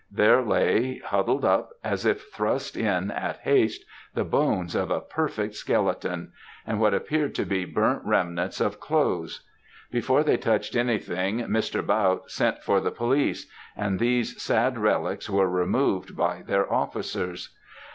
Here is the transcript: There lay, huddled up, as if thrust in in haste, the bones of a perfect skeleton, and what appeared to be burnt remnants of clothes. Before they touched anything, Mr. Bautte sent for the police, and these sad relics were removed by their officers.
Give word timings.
There 0.11 0.41
lay, 0.43 0.97
huddled 0.97 1.45
up, 1.45 1.73
as 1.83 2.07
if 2.07 2.31
thrust 2.33 2.75
in 2.75 3.11
in 3.11 3.33
haste, 3.43 3.85
the 4.15 4.23
bones 4.23 4.73
of 4.73 4.89
a 4.89 4.99
perfect 4.99 5.53
skeleton, 5.53 6.31
and 6.65 6.79
what 6.81 6.95
appeared 6.95 7.35
to 7.35 7.45
be 7.45 7.65
burnt 7.65 8.01
remnants 8.03 8.59
of 8.59 8.79
clothes. 8.79 9.43
Before 9.91 10.23
they 10.23 10.37
touched 10.37 10.75
anything, 10.75 11.41
Mr. 11.41 11.85
Bautte 11.85 12.31
sent 12.31 12.63
for 12.63 12.81
the 12.81 12.89
police, 12.89 13.47
and 13.77 13.99
these 13.99 14.41
sad 14.41 14.79
relics 14.79 15.29
were 15.29 15.47
removed 15.47 16.17
by 16.17 16.41
their 16.47 16.73
officers. 16.73 17.55